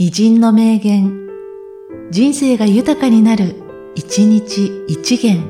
[0.00, 1.28] 偉人の名言、
[2.12, 3.56] 人生が豊かになる、
[3.96, 5.42] 一日一元。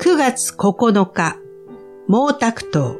[0.00, 1.36] 9月9日、
[2.08, 2.96] 毛沢東。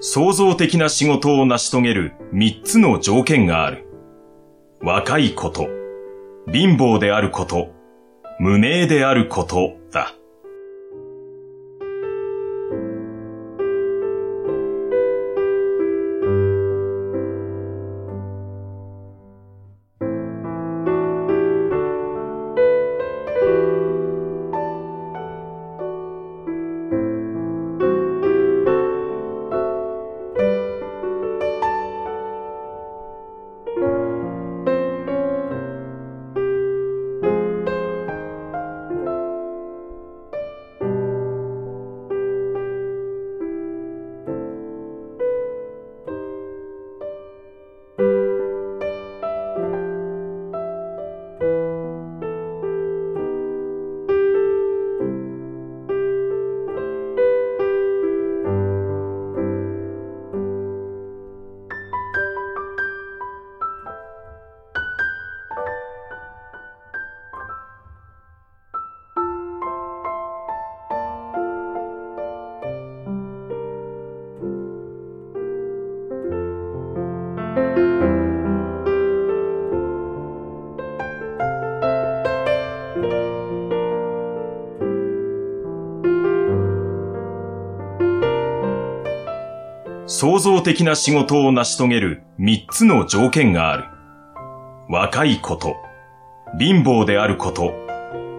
[0.00, 3.86] 創造的な仕事を成し遂げる3つの条件がある。
[4.80, 5.68] 若いこと、
[6.52, 7.68] 貧乏であること、
[8.40, 10.12] 無名であることだ。
[90.06, 93.84] 創造的な仕事を成し遂げる三つの条件がある。
[94.88, 95.74] 若いこと、
[96.58, 97.74] 貧乏であること、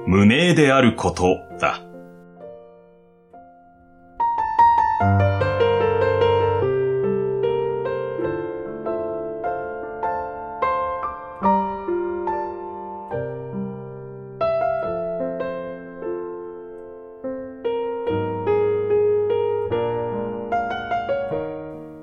[0.06, 1.82] 無名であることだ。